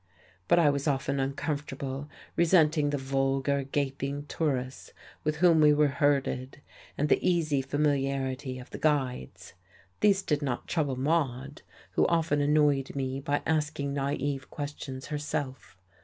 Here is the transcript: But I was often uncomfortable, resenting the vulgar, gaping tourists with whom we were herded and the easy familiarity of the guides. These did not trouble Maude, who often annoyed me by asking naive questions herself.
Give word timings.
But 0.47 0.57
I 0.57 0.71
was 0.71 0.87
often 0.87 1.19
uncomfortable, 1.19 2.09
resenting 2.35 2.89
the 2.89 2.97
vulgar, 2.97 3.61
gaping 3.63 4.25
tourists 4.25 4.93
with 5.23 5.35
whom 5.35 5.61
we 5.61 5.73
were 5.75 5.89
herded 5.89 6.59
and 6.97 7.07
the 7.07 7.23
easy 7.23 7.61
familiarity 7.61 8.57
of 8.57 8.71
the 8.71 8.79
guides. 8.79 9.53
These 9.99 10.23
did 10.23 10.41
not 10.41 10.67
trouble 10.67 10.95
Maude, 10.95 11.61
who 11.91 12.07
often 12.07 12.41
annoyed 12.41 12.95
me 12.95 13.19
by 13.19 13.43
asking 13.45 13.93
naive 13.93 14.49
questions 14.49 15.05
herself. 15.05 15.77